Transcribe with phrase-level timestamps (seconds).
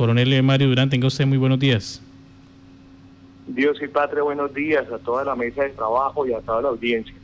[0.00, 2.00] Coronel Mario Durán, tenga usted muy buenos días.
[3.46, 6.68] Dios y Patria, buenos días a toda la mesa de trabajo y a toda la
[6.70, 7.14] audiencia.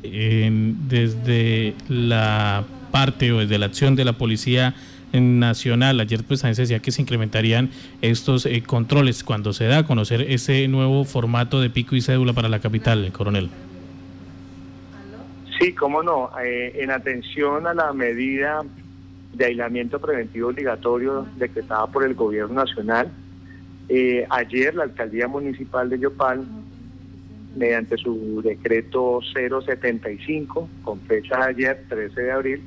[0.00, 4.76] desde la parte o desde la acción de la Policía
[5.12, 7.70] Nacional, ayer pues también se decía que se incrementarían
[8.00, 12.32] estos eh, controles cuando se da a conocer ese nuevo formato de pico y cédula
[12.32, 13.50] para la capital, coronel.
[15.58, 18.62] Sí, cómo no, eh, en atención a la medida
[19.32, 23.10] de aislamiento preventivo obligatorio decretada por el gobierno nacional,
[23.88, 26.44] eh, ayer la alcaldía municipal de Yopal,
[27.56, 32.62] mediante su decreto 075, con fecha de ayer, 13 de abril,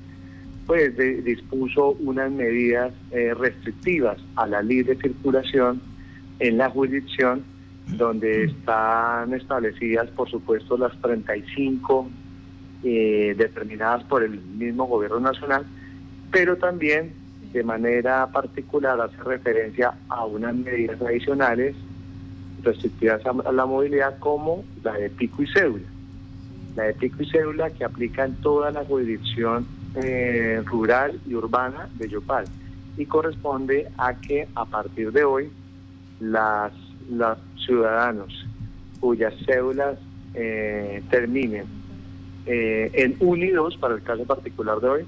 [0.66, 5.82] pues dispuso unas medidas eh, restrictivas a la libre circulación
[6.40, 7.44] en la jurisdicción,
[7.88, 12.08] donde están establecidas, por supuesto, las 35
[12.84, 15.66] eh, determinadas por el mismo gobierno nacional,
[16.32, 17.14] pero también
[17.54, 21.76] de manera particular hace referencia a unas medidas adicionales
[22.62, 25.88] restrictivas a la movilidad como la de pico y cédula.
[26.76, 31.90] La de pico y cédula que aplica en toda la jurisdicción eh, rural y urbana
[31.96, 32.46] de Yopal
[32.98, 35.50] y corresponde a que a partir de hoy
[36.20, 36.74] las,
[37.10, 38.46] los ciudadanos
[39.00, 39.98] cuyas cédulas
[40.34, 41.66] eh, terminen
[42.46, 45.06] eh, en unidos para el caso particular de hoy,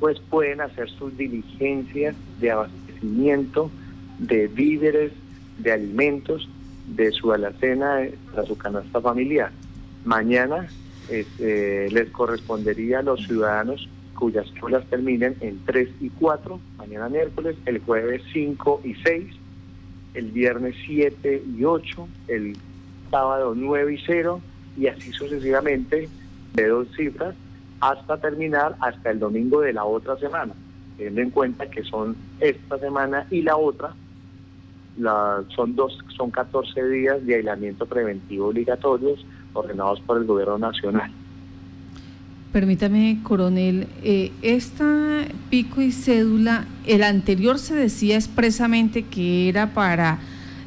[0.00, 3.70] pues pueden hacer sus diligencias de abastecimiento
[4.18, 5.12] de víveres,
[5.58, 6.48] de alimentos,
[6.88, 8.00] de su alacena,
[8.30, 9.50] para su canasta familiar.
[10.04, 10.68] Mañana
[11.08, 17.56] eh, les correspondería a los ciudadanos cuyas chulas terminen en 3 y 4, mañana miércoles,
[17.66, 19.24] el jueves 5 y 6,
[20.14, 22.56] el viernes 7 y 8, el
[23.10, 24.40] sábado 9 y 0,
[24.76, 26.08] y así sucesivamente
[26.54, 27.34] de dos cifras
[27.80, 30.52] hasta terminar hasta el domingo de la otra semana,
[30.96, 33.94] teniendo en cuenta que son esta semana y la otra,
[35.54, 41.10] son dos, son 14 días de aislamiento preventivo obligatorios ordenados por el gobierno nacional.
[42.52, 50.20] Permítame, coronel, eh, esta pico y cédula, el anterior se decía expresamente que era para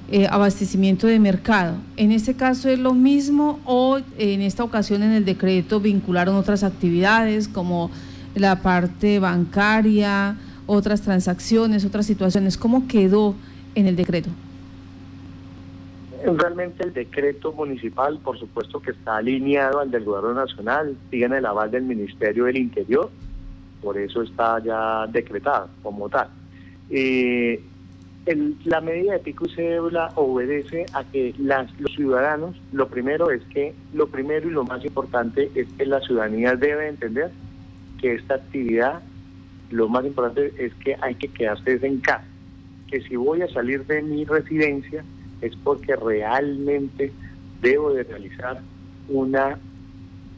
[0.10, 1.76] eh, abastecimiento de mercado.
[1.98, 6.64] ¿En este caso es lo mismo o en esta ocasión en el decreto vincularon otras
[6.64, 7.92] actividades como
[8.34, 12.58] la parte bancaria, otras transacciones, otras situaciones?
[12.58, 13.36] ¿Cómo quedó
[13.76, 14.30] en el decreto?
[16.24, 21.46] Realmente el decreto municipal, por supuesto que está alineado al del gobierno nacional, tiene el
[21.46, 23.10] aval del Ministerio del Interior,
[23.82, 26.30] por eso está ya decretado como tal.
[26.90, 27.62] Eh,
[28.66, 33.42] la medida de pico y cédula obedece a que las, los ciudadanos, lo primero es
[33.46, 37.32] que, lo primero y lo más importante es que la ciudadanía debe entender
[38.02, 39.02] que esta actividad,
[39.70, 42.26] lo más importante es que hay que quedarse en casa,
[42.90, 45.04] que si voy a salir de mi residencia,
[45.42, 47.12] es porque realmente
[47.62, 48.62] debo de realizar
[49.08, 49.58] una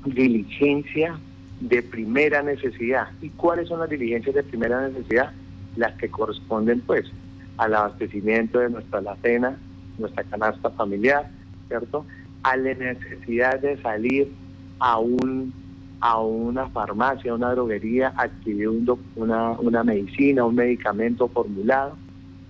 [0.05, 1.19] diligencia
[1.59, 3.09] de primera necesidad.
[3.21, 5.31] ¿Y cuáles son las diligencias de primera necesidad?
[5.75, 7.05] Las que corresponden pues
[7.59, 9.57] al abastecimiento de nuestra alacena,
[9.97, 11.29] nuestra canasta familiar,
[11.67, 12.05] ¿cierto?
[12.41, 14.31] A la necesidad de salir
[14.79, 15.53] a un
[16.01, 18.69] a una farmacia, a una droguería, adquirir
[19.17, 21.97] una, una medicina, un medicamento formulado,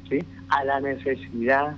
[0.08, 0.20] ¿sí?
[0.50, 1.76] A la necesidad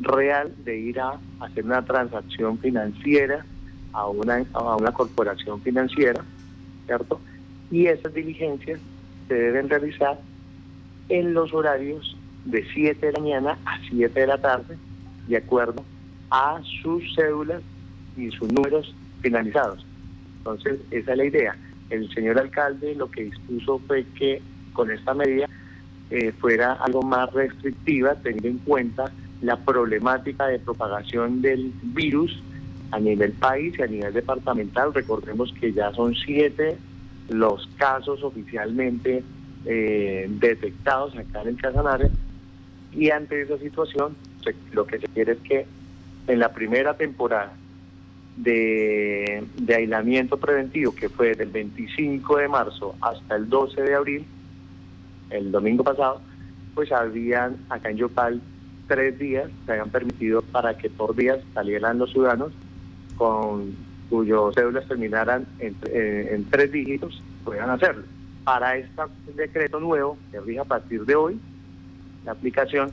[0.00, 3.44] real de ir a hacer una transacción financiera
[3.92, 6.24] a una, a una corporación financiera,
[6.86, 7.20] ¿cierto?
[7.70, 8.80] Y esas diligencias
[9.28, 10.18] se deben realizar
[11.10, 14.76] en los horarios de 7 de la mañana a 7 de la tarde,
[15.28, 15.84] de acuerdo
[16.30, 17.62] a sus cédulas
[18.16, 19.84] y sus números finalizados.
[20.38, 21.56] Entonces, esa es la idea.
[21.90, 24.42] El señor alcalde lo que dispuso fue que
[24.72, 25.48] con esta medida
[26.10, 32.42] eh, fuera algo más restrictiva, teniendo en cuenta la problemática de propagación del virus
[32.90, 34.92] a nivel país y a nivel departamental.
[34.94, 36.76] Recordemos que ya son siete
[37.28, 39.22] los casos oficialmente
[39.64, 42.10] eh, detectados acá en el Casanare
[42.94, 44.16] y ante esa situación
[44.72, 45.66] lo que se quiere es que
[46.26, 47.52] en la primera temporada
[48.36, 54.24] de, de aislamiento preventivo que fue del 25 de marzo hasta el 12 de abril,
[55.30, 56.20] el domingo pasado,
[56.74, 58.40] pues habían acá en Yopal
[58.88, 62.52] tres días, se habían permitido para que por días salieran los ciudadanos
[63.16, 63.74] con
[64.10, 68.04] cuyos cédulas terminaran en, en, tres dígitos, puedan hacerlo.
[68.44, 69.02] Para este
[69.34, 71.40] decreto nuevo, que rige a partir de hoy,
[72.24, 72.90] la aplicación,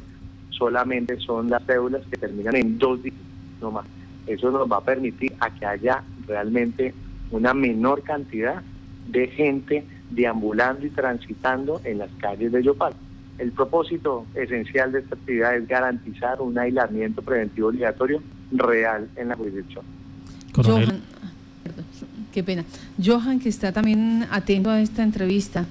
[0.50, 3.26] solamente son las cédulas que terminan en dos dígitos,
[3.62, 3.86] no más.
[4.28, 6.94] Eso nos va a permitir a que haya realmente
[7.32, 8.62] una menor cantidad
[9.08, 12.94] de gente deambulando y transitando en las calles de Yopal.
[13.38, 18.22] el propósito esencial de esta actividad es garantizar un aislamiento preventivo obligatorio
[18.52, 19.86] real en la jurisdicción.
[20.54, 21.02] Johan,
[22.34, 22.66] qué pena.
[23.04, 25.66] Johan, que está también atento a esta entrevista.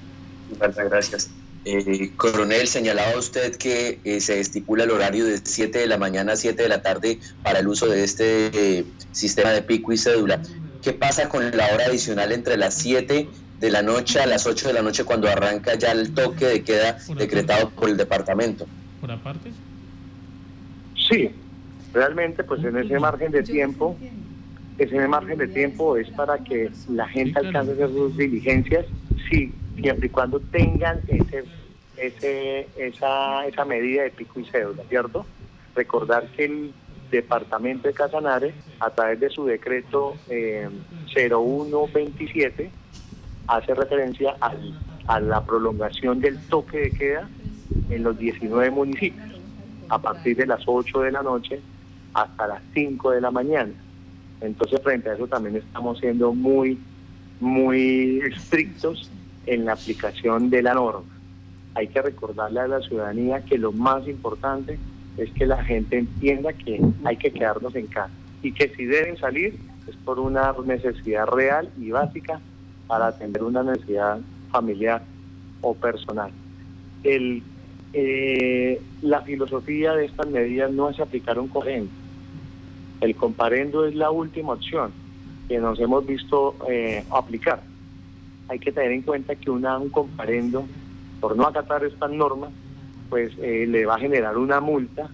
[0.49, 1.38] Muchas gracias.
[1.65, 6.33] Eh, coronel, señalaba usted que eh, se estipula el horario de 7 de la mañana
[6.33, 9.97] a 7 de la tarde para el uso de este eh, sistema de pico y
[9.97, 10.41] cédula.
[10.81, 13.27] ¿Qué pasa con la hora adicional entre las 7
[13.59, 16.63] de la noche a las 8 de la noche cuando arranca ya el toque de
[16.63, 18.65] queda decretado por el departamento?
[19.01, 19.51] ¿Por aparte?
[21.09, 21.29] Sí,
[21.93, 23.97] realmente pues en ese margen de tiempo,
[24.77, 28.85] ese margen de tiempo es para que la gente alcance a hacer sus diligencias,
[29.29, 31.43] sí, siempre y cuando tengan ese,
[31.97, 35.25] ese, esa, esa medida de pico y cédula, ¿cierto?
[35.75, 36.73] Recordar que el
[37.11, 40.69] departamento de Casanare, a través de su decreto eh,
[41.13, 42.69] 0127,
[43.47, 44.35] hace referencia
[45.07, 47.29] a la prolongación del toque de queda
[47.89, 49.41] en los 19 municipios,
[49.89, 51.59] a partir de las 8 de la noche
[52.13, 53.73] hasta las 5 de la mañana.
[54.41, 56.79] Entonces, frente a eso también estamos siendo muy,
[57.39, 59.09] muy estrictos
[59.49, 61.09] en la aplicación de la norma.
[61.73, 64.77] Hay que recordarle a la ciudadanía que lo más importante
[65.17, 68.13] es que la gente entienda que hay que quedarnos en casa
[68.43, 69.57] y que si deben salir
[69.87, 72.39] es por una necesidad real y básica
[72.87, 74.19] para atender una necesidad
[74.51, 75.01] familiar
[75.61, 76.31] o personal.
[77.03, 81.91] Eh, la filosofía de estas medidas no es aplicar un corriente.
[83.01, 84.91] El comparendo es la última opción
[85.47, 87.68] que nos hemos visto eh, aplicar
[88.49, 90.65] hay que tener en cuenta que una, un comparendo,
[91.21, 92.49] por no acatar estas normas,
[93.09, 95.09] pues eh, le va a generar una multa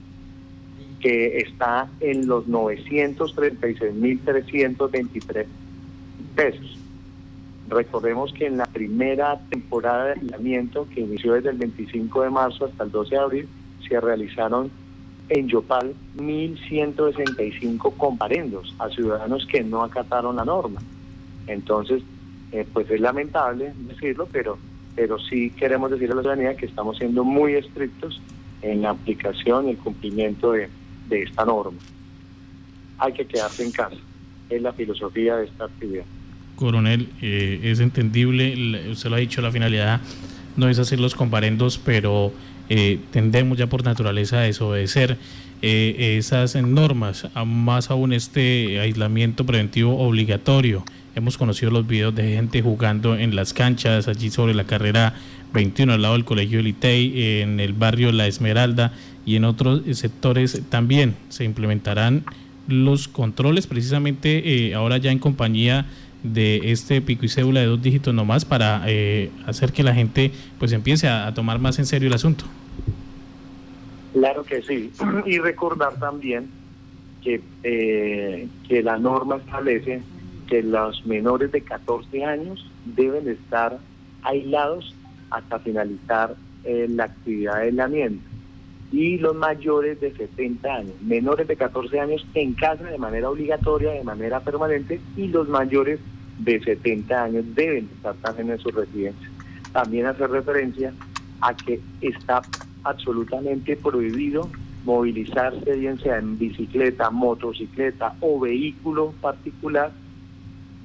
[1.00, 5.46] que está en los 936.323
[6.36, 6.80] pesos.
[7.68, 12.66] Recordemos que en la primera temporada de aislamiento, que inició desde el 25 de marzo
[12.66, 13.48] hasta el 12 de abril,
[13.88, 14.72] se realizaron
[15.30, 20.82] en Yopal 1.165 comparendos a ciudadanos que no acataron la norma.
[21.48, 22.04] Entonces,
[22.56, 24.58] eh, pues es lamentable decirlo, pero,
[24.96, 28.22] pero sí queremos decir a la ciudadanía que estamos siendo muy estrictos
[28.62, 30.70] en la aplicación y el cumplimiento de,
[31.10, 31.78] esta norma.
[32.98, 33.98] Hay que quedarse en casa,
[34.50, 36.06] es la filosofía de esta actividad.
[36.56, 40.00] Coronel, eh, es entendible, usted lo ha dicho, la finalidad
[40.56, 42.32] no es hacer los comparendos, pero
[42.70, 45.18] eh, tendemos ya por naturaleza a desobedecer
[45.62, 50.86] esas normas, más aún este aislamiento preventivo obligatorio.
[51.16, 55.14] Hemos conocido los videos de gente jugando en las canchas, allí sobre la carrera
[55.54, 58.92] 21 al lado del Colegio Elitei, en el barrio La Esmeralda
[59.26, 62.26] y en otros sectores también se implementarán
[62.68, 65.86] los controles precisamente eh, ahora ya en compañía
[66.22, 70.32] de este pico y cédula de dos dígitos nomás para eh, hacer que la gente
[70.60, 72.44] pues empiece a, tomar más en serio el asunto.
[74.12, 74.92] Claro que sí.
[75.26, 76.50] Y recordar también
[77.24, 80.02] que, eh, que la norma establece
[80.48, 83.80] que los menores de 14 años deben estar
[84.24, 84.96] aislados
[85.30, 88.36] hasta finalizar eh, la actividad de aislamiento
[88.92, 93.92] y los mayores de 70 años, menores de 14 años en casa de manera obligatoria,
[93.92, 96.00] de manera permanente, y los mayores
[96.40, 99.30] de 70 años deben estar también en su residencia.
[99.74, 100.94] También hacer referencia
[101.42, 102.42] a que está
[102.84, 104.50] absolutamente prohibido
[104.86, 109.92] movilizarse, bien sea en bicicleta, motocicleta o vehículo particular,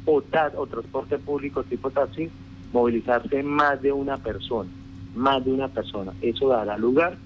[0.04, 0.22] o,
[0.56, 2.30] o transporte público tipo taxi,
[2.72, 4.70] movilizarse más de una persona,
[5.14, 6.12] más de una persona.
[6.20, 7.16] Eso dará lugar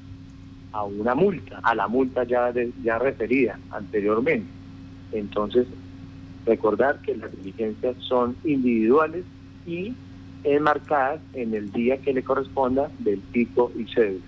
[0.72, 2.52] a una multa, a la multa ya,
[2.82, 4.46] ya referida anteriormente.
[5.12, 5.66] Entonces,
[6.44, 9.24] recordar que las diligencias son individuales
[9.66, 9.94] y
[10.42, 14.24] enmarcadas en el día que le corresponda del pico y cédula.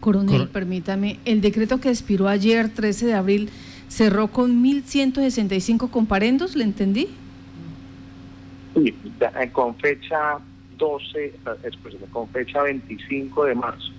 [0.00, 3.50] Coronel, permítame, el decreto que expiró ayer, 13 de abril,
[3.88, 7.08] cerró con 1.165 comparendos, ¿le entendí?
[8.82, 10.38] Sí, eh, con fecha
[10.76, 11.34] 12,
[12.12, 13.92] con fecha 25 de marzo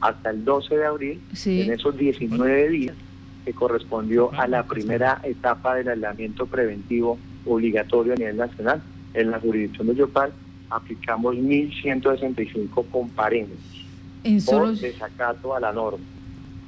[0.00, 2.96] hasta el 12 de abril, en esos 19 días,
[3.44, 8.82] que correspondió a la primera etapa del aislamiento preventivo obligatorio a nivel nacional.
[9.14, 10.32] En la jurisdicción de Yopal
[10.70, 13.58] aplicamos 1.165 comparendos
[14.22, 16.04] en solo, por desacato a la norma.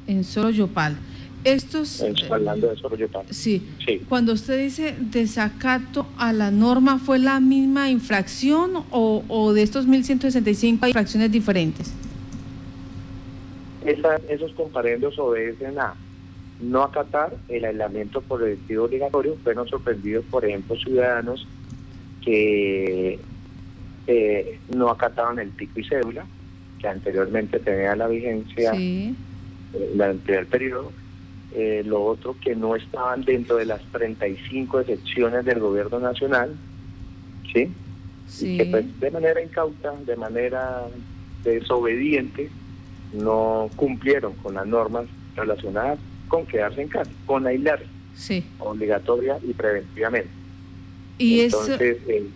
[0.06, 0.96] En solo Yopal.
[1.44, 2.76] Estos, hablando de
[3.30, 3.62] sí.
[3.86, 4.02] sí.
[4.08, 9.86] Cuando usted dice desacato a la norma, ¿fue la misma infracción o, o de estos
[9.86, 11.92] 1.165 hay infracciones diferentes?
[14.28, 15.94] esos comparendos obedecen a
[16.60, 19.36] no acatar el aislamiento por el despido obligatorio.
[19.42, 21.46] Fueron sorprendidos, por ejemplo, ciudadanos
[22.22, 23.18] que
[24.06, 26.26] eh, no acataron el pico y cédula
[26.78, 29.14] que anteriormente tenía la vigencia Sí.
[29.74, 30.92] eh, la- el primer periodo.
[31.52, 36.54] Eh, lo otro que no estaban dentro de las 35 excepciones del gobierno nacional,
[37.52, 37.60] ¿sí?
[37.62, 37.72] Y
[38.28, 38.56] Sí.
[38.56, 40.82] que pues, de manera incauta, de manera
[41.42, 42.48] desobediente,
[43.12, 47.80] no cumplieron con las normas relacionadas con quedarse en casa, con aislar
[48.14, 48.44] Sí.
[48.60, 50.30] obligatoria y preventivamente.
[51.18, 52.26] Y eso, Entonces, eh,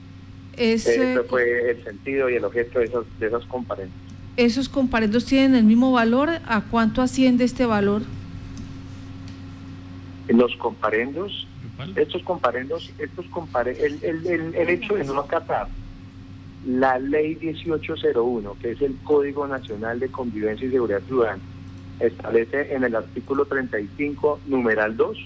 [0.56, 3.94] ese- ese fue el sentido y el objeto de esos, de esos comparendos.
[4.36, 6.28] esos comparendos tienen el mismo valor.
[6.46, 8.02] ¿A cuánto asciende este valor?
[10.28, 11.46] Los comparendos,
[11.96, 15.68] estos comparendos, estos compare, el, el, el, el hecho de no acatar
[16.66, 21.42] la ley 1801, que es el Código Nacional de Convivencia y Seguridad Ciudadana,
[22.00, 25.18] establece en el artículo 35, numeral 2,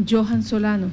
[0.08, 0.92] Johan Solano.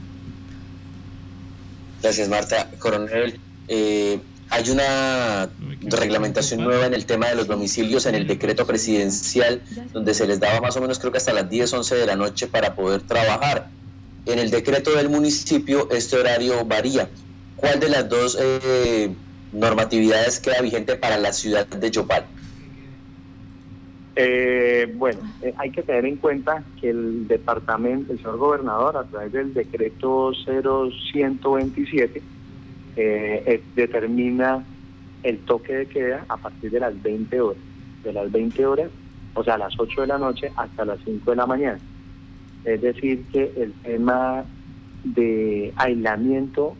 [2.02, 2.71] Gracias, Marta.
[2.78, 3.38] Coronel,
[3.69, 5.50] eh, hay una
[5.83, 9.61] reglamentación nueva en el tema de los domicilios en el decreto presidencial,
[9.93, 12.17] donde se les daba más o menos creo que hasta las 10, 11 de la
[12.17, 13.69] noche para poder trabajar.
[14.26, 17.09] En el decreto del municipio este horario varía.
[17.57, 19.11] ¿Cuál de las dos eh,
[19.52, 22.25] normatividades queda vigente para la ciudad de Yopal?
[24.20, 29.04] Eh, bueno, eh, hay que tener en cuenta que el departamento, el señor gobernador, a
[29.04, 32.20] través del decreto 0127,
[32.96, 34.64] eh, eh, determina
[35.22, 37.62] el toque de queda a partir de las 20 horas.
[38.02, 38.90] De las 20 horas,
[39.34, 41.78] o sea, a las 8 de la noche hasta las 5 de la mañana.
[42.64, 44.44] Es decir, que el tema
[45.04, 46.75] de aislamiento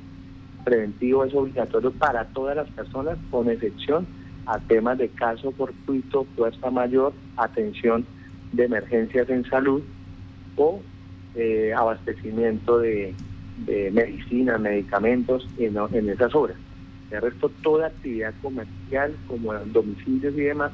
[0.64, 4.09] preventivo es obligatorio para todas las personas, con excepción
[4.49, 8.07] a temas de caso fortuito, fuerza mayor, atención
[8.52, 9.83] de emergencias en salud
[10.57, 10.81] o
[11.35, 13.14] eh, abastecimiento de,
[13.67, 16.57] de medicinas, medicamentos en, en esas horas.
[17.11, 20.73] De resto, toda actividad comercial, como domicilios y demás,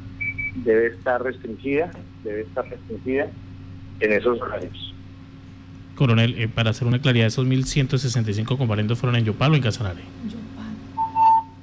[0.64, 1.90] debe estar restringida,
[2.22, 3.28] debe estar restringida
[3.98, 4.94] en esos horarios.
[5.96, 10.02] Coronel, eh, para hacer una claridad, esos 1.165 comparendos fueron en Yopal o en Casanare.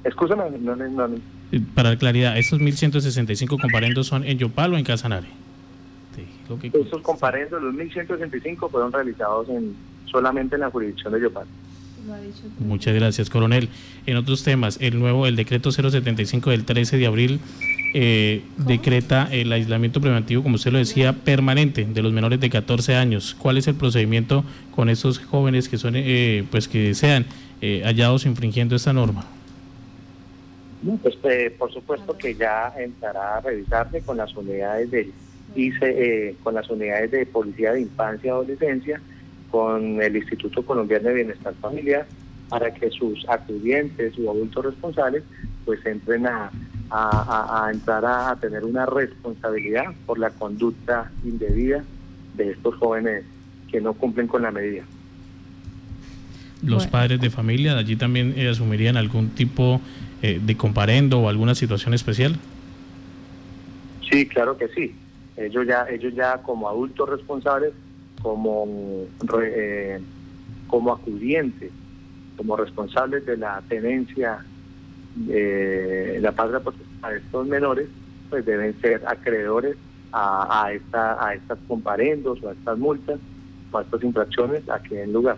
[0.04, 1.18] Escúchame, no, no, no,
[1.76, 5.28] Para claridad, ¿esos 1.165 comparendos son en Yopal o en Casanare?
[6.16, 9.74] Sí, lo que- estos comparendos, los 1.165 fueron realizados en
[10.10, 11.46] solamente en la jurisdicción de Yopal.
[12.60, 13.70] Muchas gracias, coronel.
[14.06, 17.40] En otros temas, el nuevo, el decreto 075 del 13 de abril
[17.94, 22.96] eh, decreta el aislamiento preventivo, como usted lo decía, permanente de los menores de 14
[22.96, 23.36] años.
[23.38, 24.44] ¿Cuál es el procedimiento
[24.74, 27.26] con esos jóvenes que son, eh, pues que sean
[27.62, 29.26] eh, hallados infringiendo esta norma?
[31.02, 35.14] Pues eh, por supuesto que ya entrará a revisarse con las unidades del
[35.56, 39.02] ICE, eh, con las unidades de policía de infancia y adolescencia,
[39.52, 42.08] con el Instituto Colombiano de Bienestar Familiar,
[42.50, 45.24] para que sus acudientes o adultos responsables
[45.66, 46.52] pues entren a,
[46.90, 51.84] a, entrar a tener una responsabilidad por la conducta indebida
[52.36, 53.24] de estos jóvenes
[53.70, 54.84] que no cumplen con la medida.
[56.64, 56.92] Los Bueno.
[56.92, 59.82] padres de familia, allí también eh, asumirían algún tipo
[60.22, 62.36] eh, de comparendo o alguna situación especial.
[64.10, 64.96] Sí, claro que sí.
[65.38, 67.74] Ellos ya, ellos ya como adultos responsables,
[68.22, 69.54] como re-
[69.96, 70.02] eh,
[70.68, 71.72] como acudientes,
[72.38, 74.44] como responsables de la tenencia
[75.16, 77.90] de la patria potestad a estos menores,
[78.30, 79.78] pues deben ser acreedores
[80.12, 83.20] a, a esta a estas comparendos o a estas multas
[83.72, 85.38] o a estas infracciones a que den lugar.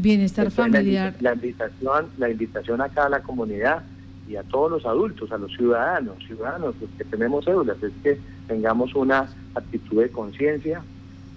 [0.00, 1.14] Bienestar Entonces, familiar.
[1.20, 3.82] La, invitación, la invitación acá a la comunidad
[4.28, 8.18] y a todos los adultos, a los ciudadanos, ciudadanos, los que tenemos cédulas, es que
[8.46, 10.82] tengamos una actitud de conciencia,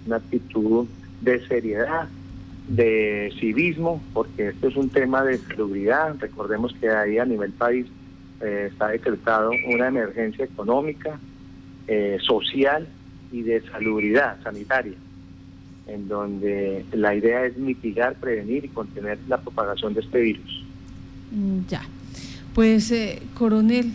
[0.06, 0.86] una actitud
[1.22, 2.08] de seriedad,
[2.68, 6.14] de civismo, porque esto es un tema de seguridad.
[6.20, 7.86] Recordemos que ahí a nivel país
[8.40, 11.18] eh, está decretado una emergencia económica,
[11.88, 12.86] eh, social
[13.32, 14.94] y de salubridad sanitaria,
[15.86, 20.64] en donde la idea es mitigar, prevenir y contener la propagación de este virus.
[21.30, 21.82] Mm, ya.
[22.54, 23.92] Pues, eh, coronel,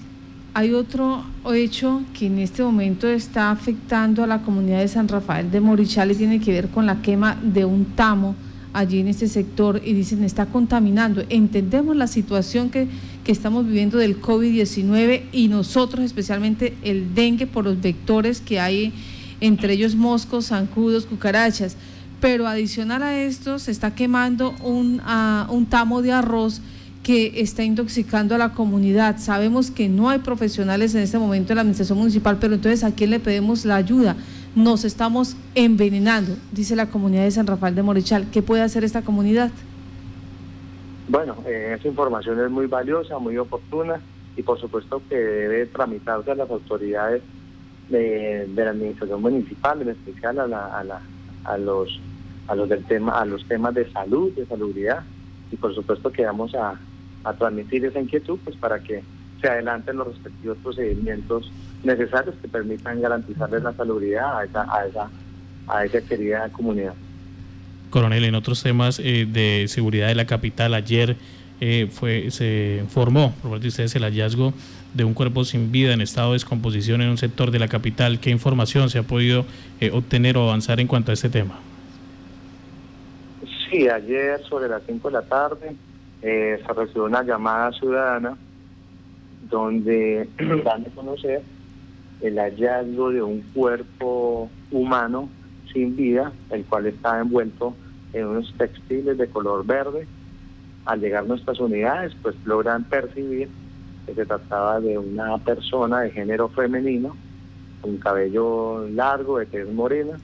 [0.53, 5.51] hay otro hecho que en este momento está afectando a la comunidad de San Rafael
[5.51, 8.36] de Morichal y tiene que ver con la quema de un tamo
[8.74, 11.24] allí en este sector y dicen está contaminando.
[11.29, 12.88] Entendemos la situación que,
[13.24, 18.94] que estamos viviendo del COVID-19 y nosotros especialmente el dengue por los vectores que hay,
[19.41, 21.77] entre ellos moscos, zancudos, cucarachas.
[22.20, 26.62] Pero adicional a esto se está quemando un, uh, un tamo de arroz
[27.03, 29.17] que está intoxicando a la comunidad.
[29.17, 32.91] Sabemos que no hay profesionales en este momento en la administración municipal, pero entonces ¿a
[32.91, 34.17] quién le pedimos la ayuda?
[34.56, 38.25] Nos estamos envenenando, dice la comunidad de San Rafael de Morichal.
[38.32, 39.51] ¿Qué puede hacer esta comunidad?
[41.08, 44.01] Bueno, eh, esa información es muy valiosa, muy oportuna
[44.36, 47.22] y por supuesto que debe tramitarse a las autoridades
[47.89, 51.01] de, de la administración municipal, en especial a, la, a, la,
[51.44, 52.00] a los
[52.48, 55.03] a los del tema a los temas de salud, de salubridad
[55.51, 56.79] y por supuesto que vamos a,
[57.24, 59.03] a transmitir esa inquietud pues para que
[59.41, 61.51] se adelanten los respectivos procedimientos
[61.84, 65.10] necesarios que permitan garantizarles la salubridad a esa, a esa,
[65.67, 66.94] a esa querida comunidad.
[67.89, 71.15] Coronel, en otros temas eh, de seguridad de la capital, ayer
[71.60, 74.53] eh, fue se informó por parte de ustedes el hallazgo
[74.94, 78.20] de un cuerpo sin vida en estado de descomposición en un sector de la capital.
[78.20, 79.46] ¿Qué información se ha podido
[79.79, 81.60] eh, obtener o avanzar en cuanto a este tema?
[83.70, 85.75] Sí, ayer sobre las 5 de la tarde
[86.22, 88.38] eh, se recibió una llamada ciudadana
[89.50, 90.27] donde
[90.65, 91.41] dan a conocer
[92.22, 95.29] el hallazgo de un cuerpo humano
[95.72, 97.75] sin vida, el cual está envuelto
[98.13, 100.08] en unos textiles de color verde.
[100.86, 103.50] Al llegar nuestras unidades, pues logran percibir
[104.13, 107.15] se trataba de una persona de género femenino,
[107.82, 110.17] con cabello largo, de tez morena,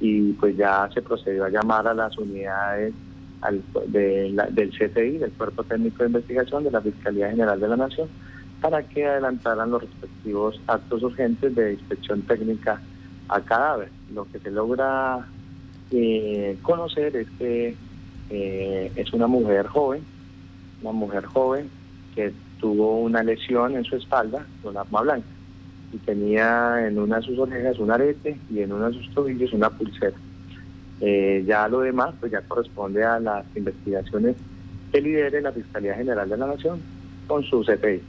[0.00, 2.92] y pues ya se procedió a llamar a las unidades
[3.86, 8.08] del CTI, del Cuerpo Técnico de Investigación de la Fiscalía General de la Nación,
[8.60, 12.80] para que adelantaran los respectivos actos urgentes de inspección técnica
[13.28, 13.90] al cadáver.
[14.12, 15.26] Lo que se logra
[15.90, 17.76] eh, conocer es que
[18.30, 20.02] eh, es una mujer joven,
[20.82, 21.70] una mujer joven
[22.14, 25.26] que tuvo una lesión en su espalda con arma blanca
[25.92, 29.52] y tenía en una de sus orejas un arete y en uno de sus tobillos
[29.52, 30.16] una pulsera.
[31.00, 34.36] Eh, ya lo demás pues ya corresponde a las investigaciones
[34.92, 36.80] que lidere la Fiscalía General de la Nación
[37.26, 38.00] con su CPI.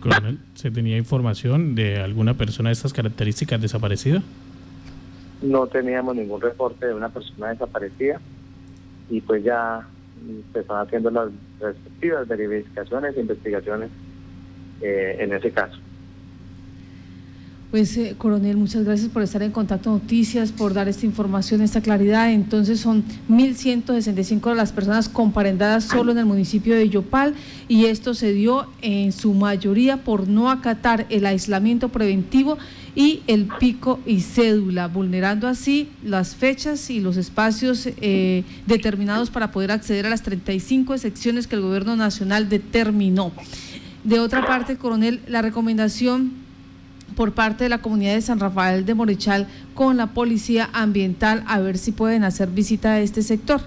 [0.00, 4.22] Coronel, ¿se tenía información de alguna persona de estas características desaparecida?
[5.42, 8.20] No teníamos ningún reporte de una persona desaparecida
[9.08, 9.86] y pues ya
[10.52, 11.30] se están haciendo las
[11.60, 13.90] respectivas verificaciones e investigaciones
[14.80, 15.78] eh, en ese caso.
[17.72, 21.80] Pues, eh, coronel, muchas gracias por estar en contacto Noticias, por dar esta información, esta
[21.80, 22.30] claridad.
[22.30, 27.32] Entonces, son 1.165 las personas comparendadas solo en el municipio de Yopal
[27.68, 32.58] y esto se dio en su mayoría por no acatar el aislamiento preventivo
[32.94, 39.50] y el pico y cédula, vulnerando así las fechas y los espacios eh, determinados para
[39.50, 43.32] poder acceder a las 35 secciones que el gobierno nacional determinó.
[44.04, 46.32] De otra parte, coronel, la recomendación
[47.14, 51.60] por parte de la comunidad de San Rafael de Morichal con la policía ambiental a
[51.60, 53.60] ver si pueden hacer visita a este sector.